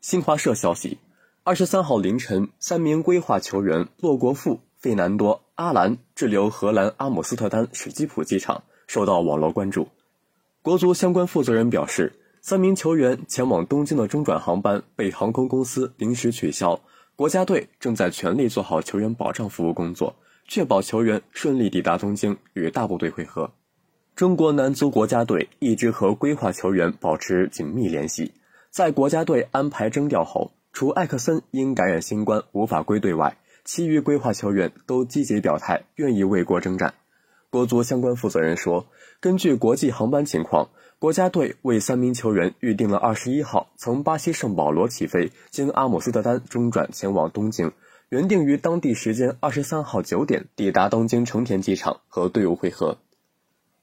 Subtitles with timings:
[0.00, 0.98] 新华社消息，
[1.42, 9.88] 二十三号凌晨，三名规划球员洛国富、费南多·阿兰滞留荷兰阿姆斯特丹史基普机场，受到网络关注。
[10.62, 16.80] 国足相关负责人表示，三名球员前往东京的中转航班被航空公司临时取消，
[17.16, 20.14] 国家队正在全力做好球员保障服务工作，
[20.46, 23.50] 确保球员顺利抵达东京与大部队会合。
[24.14, 28.32] 中国男足国家队一直和规划球员保持紧密联系。
[28.70, 36.94] 在国家队安排征调后，除艾克森因感染新冠无法归队外，其余规划球员都积极表态，愿意为国征战。
[37.50, 38.86] 国足相关负责人说，
[39.20, 47.72] 根据国际航班情况，国家队为三名球员预定了二十一号从巴西圣保罗起飞，经阿姆斯特丹中转前往东京，
[48.10, 52.98] 原定于当地时间二十三号九点抵达东京成田机场和队伍会合。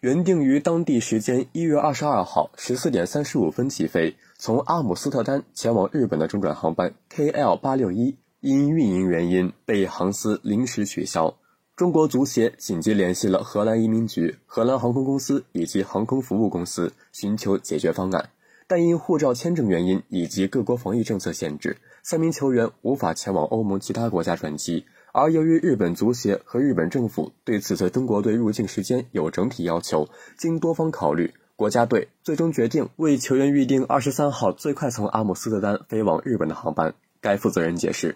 [0.00, 11.34] 原定于当地时间一月二十二号十四点三十五分起飞，从阿姆斯特丹前往日本的中转航班 KL 八六一因运营原因被航司临时取消。
[11.74, 18.30] 中国足协紧急联系了荷兰移民局、荷兰航空公司以及航空服务公司，寻求解决方案，
[18.68, 24.84] 但因护照签证原因以及各国防疫政策限制，三名球员无法前往欧盟其他国家转机。
[25.20, 36.94] 而由于日本足协和日本政府对此次中国队入境时间有整体要求，经多方考虑，国家队最终决定为球员预定二十三号最快从阿姆斯特丹飞往日本的航班。
[37.20, 38.14] 该负责人解释，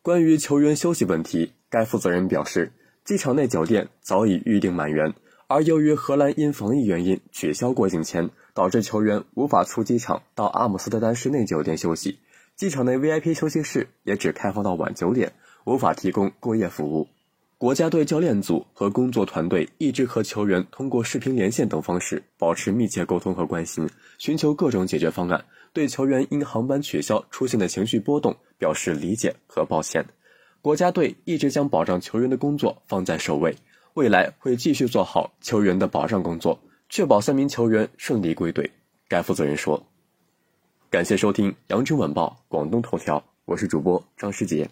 [0.00, 2.70] 关于球员休息问题，该负责人表示，
[3.04, 5.14] 机场内酒店早已预订满员，
[5.48, 12.20] 而由于荷兰因防疫原因取消过境签，导致球员无法出机场到阿姆斯特丹市内酒店休息，
[12.54, 15.32] 机场内 VIP 休息室也只开放到晚九点。
[15.64, 17.06] 无法提供过夜服务，
[17.56, 25.44] 国家队教练组和工作团队一直和球员通过视频连线等方式保持密切沟通和关心，寻求各种解决方案。
[25.72, 30.04] 对球员因航班取消出现的情绪波动表示理解和抱歉。
[30.60, 33.56] 国家队一直将保障球员的工作放在首位，
[33.94, 38.70] 未来会继续做好球员的保障工作，确保三名球员顺利归队。
[39.08, 39.82] 该负责人说
[40.90, 44.68] ：“感谢收听羊城晚报广东头条，我是主播张世杰。”